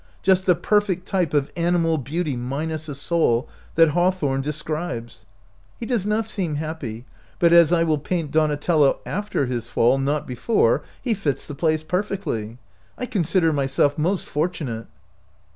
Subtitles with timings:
[0.23, 5.27] Just the perfect type of animal beauty, minus a soul, that Haw thorne describes.
[5.79, 7.05] He does not seem happy,
[7.37, 11.83] but as I will paint Donatello after his fall, not before, he fits the place
[11.83, 12.57] perfectly.
[12.97, 14.87] I consider myself most fortunate."